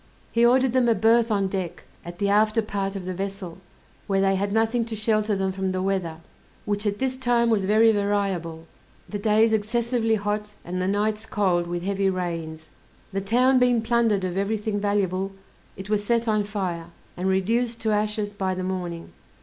[0.31, 3.59] He ordered them a berth on deck, at the after part of the vessel,
[4.07, 6.17] where they had nothing to shelter them from the weather,
[6.65, 8.65] which at this time was very variable,
[9.07, 12.71] the days excessively hot, and the nights cold, with heavy rains.
[13.13, 15.33] The town being plundered of every thing valuable,
[15.77, 19.13] it was set on fire, and reduced to ashes by the morning.